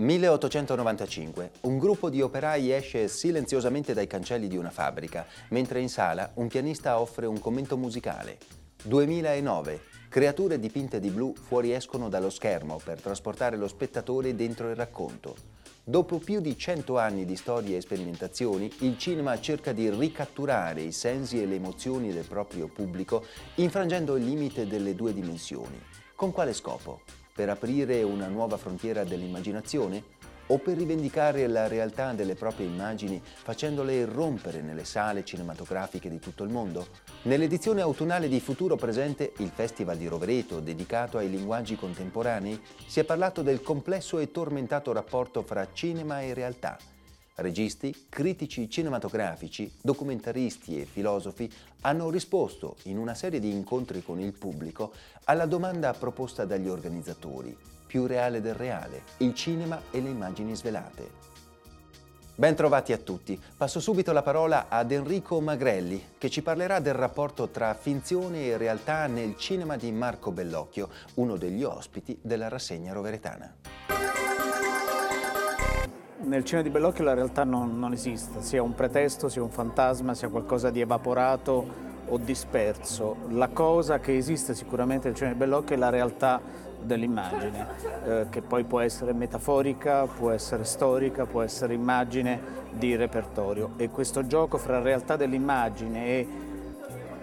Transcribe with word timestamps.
1895. 0.00 1.50
Un 1.62 1.76
gruppo 1.76 2.08
di 2.08 2.22
operai 2.22 2.70
esce 2.70 3.08
silenziosamente 3.08 3.94
dai 3.94 4.06
cancelli 4.06 4.46
di 4.46 4.56
una 4.56 4.70
fabbrica, 4.70 5.26
mentre 5.48 5.80
in 5.80 5.88
sala 5.88 6.30
un 6.34 6.46
pianista 6.46 7.00
offre 7.00 7.26
un 7.26 7.40
commento 7.40 7.76
musicale. 7.76 8.38
2009. 8.84 9.80
Creature 10.08 10.60
dipinte 10.60 11.00
di 11.00 11.10
blu 11.10 11.34
fuoriescono 11.34 12.08
dallo 12.08 12.30
schermo 12.30 12.80
per 12.82 13.00
trasportare 13.00 13.56
lo 13.56 13.66
spettatore 13.66 14.36
dentro 14.36 14.70
il 14.70 14.76
racconto. 14.76 15.34
Dopo 15.82 16.18
più 16.18 16.40
di 16.40 16.56
cento 16.56 16.96
anni 16.96 17.24
di 17.24 17.34
storie 17.34 17.78
e 17.78 17.80
sperimentazioni, 17.80 18.72
il 18.80 18.96
cinema 18.98 19.40
cerca 19.40 19.72
di 19.72 19.90
ricatturare 19.90 20.82
i 20.82 20.92
sensi 20.92 21.42
e 21.42 21.46
le 21.46 21.56
emozioni 21.56 22.12
del 22.12 22.24
proprio 22.24 22.68
pubblico, 22.68 23.24
infrangendo 23.56 24.14
il 24.14 24.24
limite 24.24 24.68
delle 24.68 24.94
due 24.94 25.12
dimensioni. 25.12 25.82
Con 26.14 26.30
quale 26.30 26.52
scopo? 26.52 27.00
Per 27.38 27.48
aprire 27.48 28.02
una 28.02 28.26
nuova 28.26 28.56
frontiera 28.56 29.04
dell'immaginazione? 29.04 30.02
O 30.48 30.58
per 30.58 30.76
rivendicare 30.76 31.46
la 31.46 31.68
realtà 31.68 32.12
delle 32.12 32.34
proprie 32.34 32.66
immagini 32.66 33.22
facendole 33.22 33.94
irrompere 33.94 34.60
nelle 34.60 34.84
sale 34.84 35.24
cinematografiche 35.24 36.10
di 36.10 36.18
tutto 36.18 36.42
il 36.42 36.50
mondo? 36.50 36.88
Nell'edizione 37.22 37.80
autunnale 37.80 38.26
di 38.26 38.40
Futuro 38.40 38.74
Presente, 38.74 39.34
il 39.36 39.52
Festival 39.54 39.96
di 39.98 40.08
Rovereto 40.08 40.58
dedicato 40.58 41.18
ai 41.18 41.30
linguaggi 41.30 41.76
contemporanei, 41.76 42.60
si 42.88 42.98
è 42.98 43.04
parlato 43.04 43.42
del 43.42 43.62
complesso 43.62 44.18
e 44.18 44.32
tormentato 44.32 44.90
rapporto 44.92 45.42
fra 45.42 45.68
cinema 45.72 46.22
e 46.22 46.34
realtà 46.34 46.76
Registi, 47.40 48.06
critici 48.08 48.68
cinematografici, 48.68 49.72
documentaristi 49.80 50.80
e 50.80 50.86
filosofi 50.86 51.48
hanno 51.82 52.10
risposto 52.10 52.74
in 52.84 52.98
una 52.98 53.14
serie 53.14 53.38
di 53.38 53.52
incontri 53.52 54.02
con 54.02 54.18
il 54.18 54.32
pubblico 54.32 54.92
alla 55.22 55.46
domanda 55.46 55.92
proposta 55.92 56.44
dagli 56.44 56.66
organizzatori, 56.66 57.56
più 57.86 58.06
reale 58.06 58.40
del 58.40 58.54
reale, 58.54 59.02
il 59.18 59.34
cinema 59.34 59.80
e 59.92 60.00
le 60.00 60.08
immagini 60.08 60.56
svelate. 60.56 61.26
Ben 62.34 62.56
trovati 62.56 62.92
a 62.92 62.98
tutti. 62.98 63.40
Passo 63.56 63.78
subito 63.78 64.10
la 64.10 64.22
parola 64.22 64.66
ad 64.68 64.90
Enrico 64.90 65.40
Magrelli, 65.40 66.14
che 66.18 66.30
ci 66.30 66.42
parlerà 66.42 66.80
del 66.80 66.94
rapporto 66.94 67.50
tra 67.50 67.72
finzione 67.74 68.46
e 68.46 68.56
realtà 68.56 69.06
nel 69.06 69.36
cinema 69.36 69.76
di 69.76 69.92
Marco 69.92 70.32
Bellocchio, 70.32 70.88
uno 71.14 71.36
degli 71.36 71.62
ospiti 71.62 72.18
della 72.20 72.48
rassegna 72.48 72.92
roveretana 72.92 73.87
nel 76.20 76.44
cinema 76.44 76.66
di 76.66 76.72
Bellocchio 76.72 77.04
la 77.04 77.14
realtà 77.14 77.44
non, 77.44 77.78
non, 77.78 77.92
esiste, 77.92 78.42
sia 78.42 78.62
un 78.62 78.74
pretesto, 78.74 79.28
sia 79.28 79.42
un 79.42 79.50
fantasma, 79.50 80.14
sia 80.14 80.28
qualcosa 80.28 80.70
di 80.70 80.80
evaporato 80.80 81.86
o 82.08 82.18
disperso. 82.18 83.16
La 83.28 83.48
cosa 83.48 84.00
che 84.00 84.16
esiste 84.16 84.54
sicuramente 84.54 85.06
nel 85.08 85.16
cinema 85.16 85.34
di 85.34 85.38
Bellocchio 85.38 85.76
è 85.76 85.78
la 85.78 85.90
realtà 85.90 86.40
dell'immagine, 86.80 87.66
eh, 88.04 88.26
che 88.30 88.42
poi 88.42 88.64
può 88.64 88.80
essere 88.80 89.12
metaforica, 89.12 90.06
può 90.06 90.30
essere 90.30 90.64
storica, 90.64 91.26
può 91.26 91.42
essere 91.42 91.74
immagine 91.74 92.40
di 92.72 92.96
repertorio. 92.96 93.72
E 93.76 93.88
questo 93.90 94.26
gioco 94.26 94.58
fra 94.58 94.80
realtà 94.80 95.16
dell'immagine 95.16 96.06
e 96.06 96.28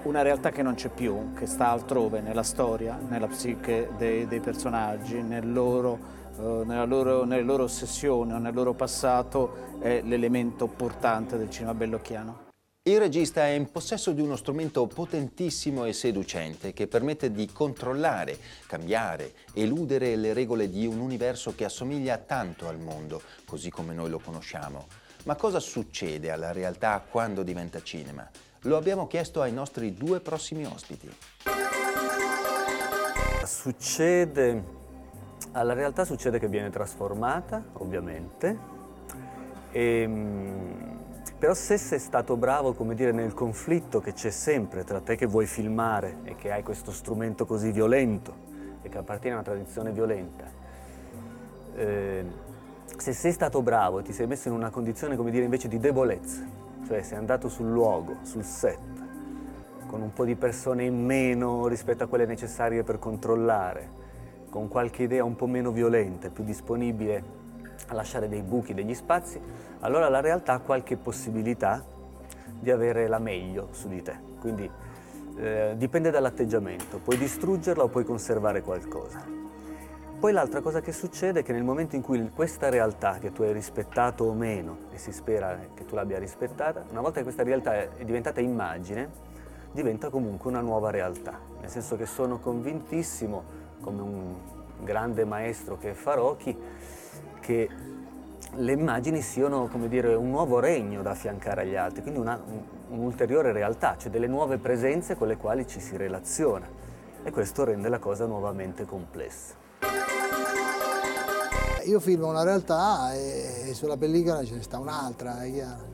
una 0.04 0.22
realtà 0.22 0.52
che 0.52 0.62
non 0.62 0.76
c'è 0.76 0.90
più, 0.90 1.34
che 1.34 1.48
sta 1.48 1.70
altrove 1.70 2.22
nella 2.22 2.44
storia, 2.44 2.98
nella 3.08 3.28
psiche 3.28 3.90
dei, 3.98 4.28
dei 4.28 4.40
personaggi, 4.40 5.22
nel 5.22 5.52
loro 5.52 6.23
loro, 6.38 7.23
nelle 7.23 7.44
loro 7.44 7.64
ossessioni 7.64 8.34
o 8.34 8.38
nel 8.38 8.54
loro 8.54 8.73
passato 8.73 9.80
è 9.80 10.02
l'elemento 10.02 10.68
portante 10.68 11.38
del 11.38 11.50
cinema 11.50 11.73
bellocchiano. 11.73 12.44
Il 12.88 13.00
regista 13.00 13.44
è 13.46 13.50
in 13.50 13.72
possesso 13.72 14.12
di 14.12 14.22
uno 14.22 14.36
strumento 14.36 14.86
potentissimo 14.86 15.86
e 15.86 15.94
seducente 15.94 16.72
che 16.72 16.86
permette 16.86 17.32
di 17.32 17.48
controllare, 17.52 18.38
cambiare, 18.68 19.34
eludere 19.54 20.16
le 20.16 20.34
regole 20.34 20.70
di 20.70 20.86
un 20.86 21.00
universo 21.00 21.56
che 21.56 21.66
assomiglia 21.66 22.18
tanto 22.20 22.67
al 22.67 22.78
mondo, 22.78 23.23
così 23.46 23.72
come 23.72 23.96
noi 23.96 24.12
lo 24.12 24.20
conosciamo. 24.20 24.86
Ma 25.23 25.36
cosa 25.36 25.60
succede 25.60 26.30
alla 26.30 26.52
realtà 26.52 27.04
quando 27.10 27.42
diventa 27.42 27.82
cinema? 27.82 28.30
Lo 28.62 28.78
abbiamo 28.78 29.08
chiesto 29.08 29.42
ai 29.42 29.52
nostri 29.52 29.96
due 29.96 30.20
prossimi 30.20 30.66
ospiti. 30.66 31.10
Succede 33.46 34.74
alla 35.55 35.73
realtà 35.73 36.04
succede 36.04 36.38
che 36.38 36.49
viene 36.49 36.70
trasformata, 36.70 37.64
ovviamente, 37.73 38.58
e, 39.71 40.02
ehm, 40.02 40.99
però 41.39 41.54
se 41.54 41.77
sei 41.77 41.99
stato 41.99 42.36
bravo, 42.36 42.73
come 42.73 42.93
dire, 42.93 43.11
nel 43.14 43.33
conflitto 43.33 44.02
che 44.02 44.14
c'è 44.14 44.32
sempre 44.32 44.83
tra 44.83 44.99
te 44.99 45.16
che 45.16 45.26
vuoi 45.26 45.45
filmare 45.45 46.17
e 46.23 46.36
che 46.36 46.52
hai 46.52 46.61
questo 46.61 46.92
strumento 46.92 47.45
così 47.45 47.71
violento 47.71 48.33
e 48.82 48.89
che 48.89 48.98
appartiene 48.98 49.36
a 49.36 49.39
una 49.39 49.48
tradizione 49.48 49.92
violenta, 49.92 50.45
eh, 51.76 52.26
se 52.98 53.14
sei 53.14 53.32
stato 53.32 53.61
bravo 53.61 53.99
e 53.99 54.04
ti 54.04 54.11
sei 54.11 54.27
messo 54.27 54.49
in 54.49 54.54
una 54.55 54.70
condizione, 54.70 55.16
come 55.16 55.32
dire, 55.32 55.45
invece 55.45 55.70
di 55.70 55.80
debolezza, 55.80 56.43
cioè 56.86 57.02
sei 57.02 57.17
andato 57.17 57.48
sul 57.48 57.70
luogo, 57.70 58.17
sul 58.23 58.43
set, 58.43 58.80
con 59.87 60.02
un 60.02 60.11
po' 60.11 60.26
di 60.26 60.36
persone 60.36 60.83
in 60.83 61.02
meno 61.05 61.67
rispetto 61.67 62.04
a 62.04 62.08
quelle 62.08 62.26
necessarie 62.26 62.83
per 62.83 62.99
controllare, 62.99 64.04
con 64.55 64.70
qualche 64.70 65.04
idea 65.04 65.21
un 65.26 65.36
po' 65.36 65.48
meno 65.48 65.70
violenta, 65.71 66.30
più 66.30 66.45
disponibile 66.45 67.23
a 67.89 67.93
lasciare 67.93 68.30
dei 68.30 68.42
buchi, 68.42 68.73
degli 68.73 68.93
spazi, 68.93 69.38
allora 69.82 70.08
la 70.08 70.21
realtà 70.21 70.54
ha 70.54 70.60
qualche 70.60 70.95
possibilità 70.95 71.83
di 72.58 72.71
avere 72.71 73.10
la 73.10 73.20
meglio 73.20 73.67
su 73.71 73.89
di 73.89 74.02
te. 74.02 74.17
Quindi 74.39 74.71
eh, 75.36 75.73
dipende 75.76 76.10
dall'atteggiamento, 76.10 76.99
puoi 76.99 77.17
distruggerla 77.17 77.83
o 77.83 77.89
puoi 77.89 78.05
conservare 78.05 78.61
qualcosa. 78.61 79.26
Poi 80.17 80.32
l'altra 80.32 80.61
cosa 80.61 80.80
che 80.80 80.93
succede 80.93 81.42
è 81.42 81.43
che 81.43 81.52
nel 81.52 81.66
momento 81.66 81.98
in 81.98 82.02
cui 82.02 82.32
questa 82.33 82.70
realtà 82.70 83.17
che 83.20 83.33
tu 83.33 83.42
hai 83.42 83.52
rispettato 83.52 84.23
o 84.23 84.32
meno, 84.32 84.77
e 84.93 84.98
si 84.98 85.11
spera 85.11 85.60
che 85.73 85.83
tu 85.83 85.95
l'abbia 85.95 86.17
rispettata, 86.17 86.86
una 86.92 87.02
volta 87.02 87.17
che 87.17 87.23
questa 87.23 87.43
realtà 87.43 87.73
è 87.73 88.05
diventata 88.05 88.39
immagine, 88.39 89.10
diventa 89.73 90.10
comunque 90.10 90.49
una 90.49 90.61
nuova 90.61 90.92
realtà, 90.92 91.37
nel 91.60 91.70
senso 91.70 91.98
che 91.98 92.05
sono 92.05 92.39
convintissimo 92.39 93.64
come 93.81 94.02
un 94.02 94.36
grande 94.83 95.25
maestro 95.25 95.77
che 95.77 95.91
è 95.91 95.93
Farocchi, 95.93 96.58
che 97.39 97.69
le 98.58 98.71
immagini 98.71 99.21
siano 99.21 99.67
come 99.67 99.87
dire, 99.87 100.13
un 100.15 100.30
nuovo 100.30 100.59
regno 100.59 101.02
da 101.02 101.11
affiancare 101.11 101.61
agli 101.61 101.75
altri, 101.75 102.02
quindi 102.02 102.19
un'ulteriore 102.89 103.49
un 103.49 103.53
realtà, 103.53 103.97
cioè 103.97 104.09
delle 104.11 104.27
nuove 104.27 104.58
presenze 104.58 105.15
con 105.15 105.27
le 105.27 105.37
quali 105.37 105.67
ci 105.67 105.80
si 105.80 105.97
relaziona 105.97 106.67
e 107.23 107.31
questo 107.31 107.63
rende 107.63 107.89
la 107.89 107.99
cosa 107.99 108.25
nuovamente 108.25 108.86
complessa. 108.86 109.55
Io 111.86 111.99
filmo 111.99 112.30
una 112.30 112.43
realtà 112.43 113.13
e 113.13 113.71
sulla 113.73 113.97
pellicola 113.97 114.43
ce 114.43 114.55
ne 114.55 114.63
sta 114.63 114.80
un'altra, 114.80 115.43
è 115.43 115.52
chiaro. 115.52 115.93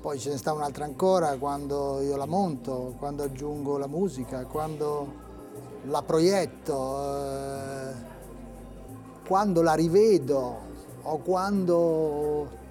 Poi 0.00 0.18
ce 0.18 0.30
ne 0.30 0.36
sta 0.36 0.52
un'altra 0.52 0.84
ancora 0.84 1.36
quando 1.38 2.02
io 2.02 2.16
la 2.16 2.26
monto, 2.26 2.94
quando 2.98 3.22
aggiungo 3.22 3.78
la 3.78 3.86
musica, 3.86 4.44
quando 4.44 5.22
la 5.86 6.02
proietto, 6.02 7.02
eh, 7.02 7.92
quando 9.26 9.62
la 9.62 9.74
rivedo 9.74 10.58
o 11.02 11.18
quando 11.18 12.62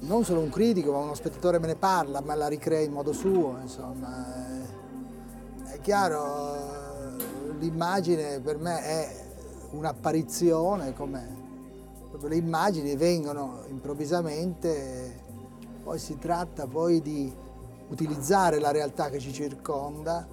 non 0.00 0.24
solo 0.24 0.40
un 0.40 0.50
critico 0.50 0.92
ma 0.92 0.98
uno 0.98 1.14
spettatore 1.14 1.58
me 1.58 1.68
ne 1.68 1.76
parla, 1.76 2.20
ma 2.20 2.34
la 2.34 2.48
ricrea 2.48 2.80
in 2.80 2.92
modo 2.92 3.12
suo, 3.12 3.58
insomma. 3.60 4.62
Eh, 5.66 5.72
è 5.74 5.80
chiaro, 5.80 7.16
l'immagine 7.58 8.40
per 8.40 8.58
me 8.58 8.82
è 8.82 9.24
un'apparizione, 9.70 10.94
come 10.94 11.42
le 12.20 12.36
immagini 12.36 12.96
vengono 12.96 13.64
improvvisamente, 13.68 15.22
poi 15.82 15.98
si 15.98 16.16
tratta 16.18 16.66
poi 16.66 17.02
di 17.02 17.32
utilizzare 17.88 18.58
la 18.58 18.70
realtà 18.70 19.10
che 19.10 19.18
ci 19.18 19.32
circonda 19.32 20.26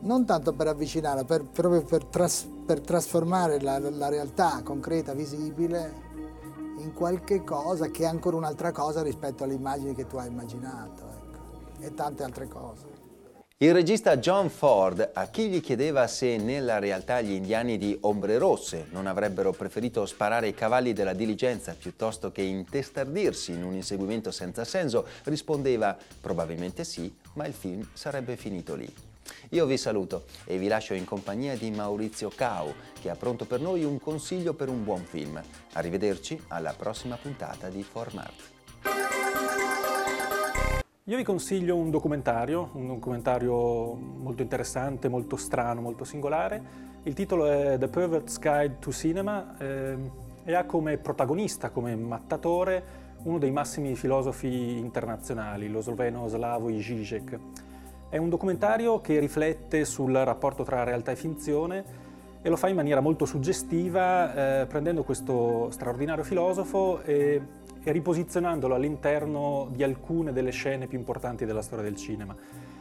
non 0.00 0.24
tanto 0.24 0.52
per 0.52 0.68
avvicinarla, 0.68 1.24
per, 1.24 1.44
proprio 1.44 1.82
per, 1.82 2.04
tras, 2.04 2.48
per 2.64 2.80
trasformare 2.80 3.60
la, 3.60 3.78
la, 3.78 4.08
realtà 4.08 4.60
concreta, 4.62 5.12
visibile, 5.12 6.08
in 6.78 6.92
qualche 6.94 7.44
cosa 7.44 7.88
che 7.88 8.04
è 8.04 8.06
ancora 8.06 8.36
un'altra 8.36 8.72
cosa 8.72 9.02
rispetto 9.02 9.44
alle 9.44 9.54
immagini 9.54 9.94
che 9.94 10.06
tu 10.06 10.16
hai 10.16 10.28
immaginato, 10.28 11.02
ecco, 11.02 11.84
e 11.84 11.94
tante 11.94 12.22
altre 12.22 12.48
cose. 12.48 12.98
Il 13.62 13.74
regista 13.74 14.16
John 14.16 14.48
Ford, 14.48 15.10
a 15.12 15.26
chi 15.26 15.50
gli 15.50 15.60
chiedeva 15.60 16.06
se 16.06 16.38
nella 16.38 16.78
realtà 16.78 17.20
gli 17.20 17.32
indiani 17.32 17.76
di 17.76 17.94
Ombre 18.00 18.38
Rosse 18.38 18.86
non 18.92 19.06
avrebbero 19.06 19.52
preferito 19.52 20.06
sparare 20.06 20.48
i 20.48 20.54
cavalli 20.54 20.94
della 20.94 21.12
diligenza 21.12 21.76
piuttosto 21.78 22.32
che 22.32 22.40
intestardirsi 22.40 23.52
in 23.52 23.62
un 23.62 23.74
inseguimento 23.74 24.30
senza 24.30 24.64
senso, 24.64 25.06
rispondeva 25.24 25.94
probabilmente 26.22 26.84
sì, 26.84 27.14
ma 27.34 27.44
il 27.44 27.52
film 27.52 27.86
sarebbe 27.92 28.36
finito 28.36 28.74
lì. 28.74 28.90
Io 29.50 29.66
vi 29.66 29.76
saluto 29.76 30.24
e 30.44 30.58
vi 30.58 30.68
lascio 30.68 30.94
in 30.94 31.04
compagnia 31.04 31.56
di 31.56 31.70
Maurizio 31.70 32.30
Cau, 32.34 32.72
che 33.00 33.10
ha 33.10 33.14
pronto 33.14 33.44
per 33.44 33.60
noi 33.60 33.84
un 33.84 33.98
consiglio 33.98 34.54
per 34.54 34.68
un 34.68 34.84
buon 34.84 35.04
film. 35.04 35.40
Arrivederci 35.72 36.40
alla 36.48 36.74
prossima 36.76 37.16
puntata 37.16 37.68
di 37.68 37.82
Formart. 37.82 38.50
Io 41.04 41.16
vi 41.16 41.24
consiglio 41.24 41.76
un 41.76 41.90
documentario, 41.90 42.70
un 42.74 42.86
documentario 42.86 43.94
molto 43.94 44.42
interessante, 44.42 45.08
molto 45.08 45.36
strano, 45.36 45.80
molto 45.80 46.04
singolare. 46.04 46.88
Il 47.02 47.14
titolo 47.14 47.46
è 47.46 47.78
The 47.78 47.88
Pervert's 47.88 48.38
Guide 48.38 48.76
to 48.78 48.92
Cinema. 48.92 49.56
Eh, 49.58 50.28
e 50.44 50.54
ha 50.54 50.64
come 50.64 50.96
protagonista, 50.98 51.70
come 51.70 51.94
mattatore, 51.94 52.82
uno 53.22 53.38
dei 53.38 53.50
massimi 53.50 53.94
filosofi 53.94 54.78
internazionali, 54.78 55.68
lo 55.68 55.80
sloveno 55.80 56.26
Slavoj 56.28 56.78
Žižek. 56.78 57.38
È 58.10 58.16
un 58.16 58.28
documentario 58.28 59.00
che 59.00 59.20
riflette 59.20 59.84
sul 59.84 60.12
rapporto 60.12 60.64
tra 60.64 60.82
realtà 60.82 61.12
e 61.12 61.16
finzione 61.16 61.84
e 62.42 62.48
lo 62.48 62.56
fa 62.56 62.66
in 62.66 62.74
maniera 62.74 62.98
molto 62.98 63.24
suggestiva, 63.24 64.62
eh, 64.62 64.66
prendendo 64.66 65.04
questo 65.04 65.70
straordinario 65.70 66.24
filosofo 66.24 67.02
e, 67.02 67.40
e 67.80 67.92
riposizionandolo 67.92 68.74
all'interno 68.74 69.68
di 69.70 69.84
alcune 69.84 70.32
delle 70.32 70.50
scene 70.50 70.88
più 70.88 70.98
importanti 70.98 71.44
della 71.44 71.62
storia 71.62 71.84
del 71.84 71.94
cinema. 71.94 72.34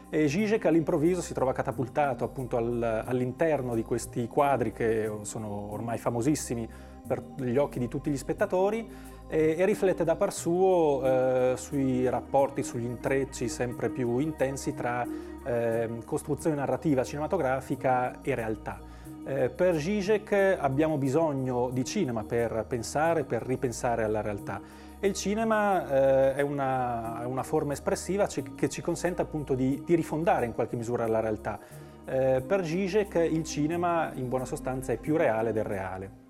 E 0.10 0.28
Zizek 0.28 0.66
all'improvviso 0.66 1.22
si 1.22 1.36
trova 1.36 1.54
catapultato 1.54 2.24
appunto 2.24 2.58
al, 2.58 3.04
all'interno 3.06 3.76
di 3.76 3.84
questi 3.84 4.28
quadri 4.28 4.72
che 4.72 5.12
sono 5.22 5.72
ormai 5.72 6.00
famosissimi 6.00 6.68
per 7.06 7.24
gli 7.38 7.58
occhi 7.58 7.78
di 7.78 7.88
tutti 7.88 8.10
gli 8.10 8.18
spettatori 8.18 8.90
e, 9.30 9.56
e 9.58 9.66
riflette 9.66 10.04
da 10.04 10.16
par 10.16 10.34
suo 10.34 11.02
eh, 11.04 11.54
sui 11.56 12.10
rapporti, 12.10 12.64
sugli 12.64 12.86
intrecci 12.86 13.48
sempre 13.48 13.90
più 13.90 14.18
intensi 14.18 14.74
tra 14.74 15.06
eh, 15.46 15.90
costruzione 16.04 16.56
narrativa 16.56 17.04
cinematografica 17.04 18.22
e 18.22 18.36
realtà. 18.36 18.82
Eh, 19.26 19.50
per 19.50 19.78
Zizek 19.78 20.58
abbiamo 20.60 20.98
bisogno 20.98 21.70
di 21.72 21.86
cinema 21.86 22.24
per 22.24 22.66
pensare, 22.68 23.24
per 23.24 23.44
ripensare 23.44 24.04
alla 24.04 24.22
realtà 24.22 24.60
e 25.00 25.08
il 25.08 25.14
cinema 25.14 25.88
eh, 25.88 26.36
è, 26.36 26.42
una, 26.42 27.24
una, 27.26 27.44
forma 27.44 27.72
espressiva 27.72 28.28
che 28.28 28.68
ci 28.68 28.82
consente 28.82 29.22
appunto 29.22 29.54
di, 29.56 29.82
di 29.86 29.96
rifondare 29.96 30.46
in 30.46 30.54
qualche 30.54 30.76
misura 30.76 31.08
la 31.08 31.22
realtà. 31.22 31.58
Eh, 32.06 32.44
per 32.46 32.66
Zizek 32.66 33.16
il 33.16 33.44
cinema 33.44 34.12
in 34.16 34.28
buona 34.28 34.46
sostanza 34.46 34.92
è 34.92 34.98
più 34.98 35.16
reale 35.16 35.54
del 35.54 35.64
reale. 35.64 36.29